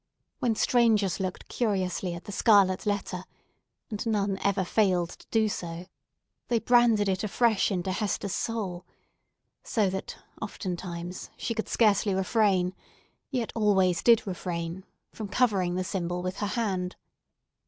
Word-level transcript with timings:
When 0.39 0.55
strangers 0.55 1.19
looked 1.19 1.47
curiously 1.47 2.15
at 2.15 2.23
the 2.23 2.31
scarlet 2.31 2.87
letter—and 2.87 4.03
none 4.07 4.39
ever 4.43 4.63
failed 4.63 5.09
to 5.11 5.27
do 5.29 5.47
so—they 5.47 6.57
branded 6.57 7.07
it 7.07 7.23
afresh 7.23 7.69
in 7.69 7.83
Hester's 7.83 8.33
soul; 8.33 8.83
so 9.61 9.91
that, 9.91 10.17
oftentimes, 10.41 11.29
she 11.37 11.53
could 11.53 11.69
scarcely 11.69 12.15
refrain, 12.15 12.73
yet 13.29 13.51
always 13.55 14.01
did 14.01 14.25
refrain, 14.25 14.85
from 15.13 15.27
covering 15.27 15.75
the 15.75 15.83
symbol 15.83 16.23
with 16.23 16.37
her 16.37 16.47
hand. 16.47 16.95